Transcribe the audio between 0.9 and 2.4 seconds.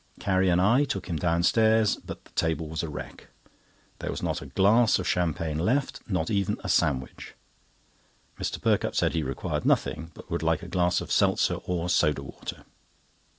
him downstairs, but the